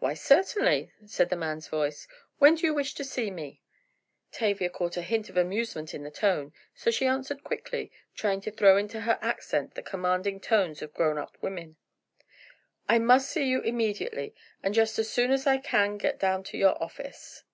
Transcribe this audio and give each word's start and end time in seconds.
"Why 0.00 0.14
certainly," 0.14 0.90
said 1.06 1.28
the 1.30 1.36
man's 1.36 1.68
voice. 1.68 2.08
"When 2.38 2.56
do 2.56 2.66
you 2.66 2.74
wish 2.74 2.92
to 2.94 3.04
see 3.04 3.30
me?" 3.30 3.62
Tavia 4.32 4.68
caught 4.68 4.96
a 4.96 5.02
hint 5.02 5.28
of 5.30 5.36
amusement 5.36 5.94
in 5.94 6.02
the 6.02 6.10
tone, 6.10 6.52
so 6.74 6.90
she 6.90 7.06
answered 7.06 7.44
quickly, 7.44 7.92
trying 8.16 8.40
to 8.40 8.50
throw 8.50 8.76
into 8.76 9.02
her 9.02 9.16
accent 9.22 9.76
the 9.76 9.82
commanding 9.82 10.40
tones 10.40 10.82
of 10.82 10.92
grown 10.92 11.18
up 11.18 11.38
women: 11.40 11.76
"I 12.88 12.98
must 12.98 13.30
see 13.30 13.46
you 13.46 13.60
immediately, 13.60 14.34
and 14.60 14.74
just 14.74 14.98
as 14.98 15.08
soon 15.08 15.30
as 15.30 15.46
I 15.46 15.58
can 15.58 15.98
get 15.98 16.18
down 16.18 16.42
to 16.50 16.58
your 16.58 16.74
office." 16.82 17.44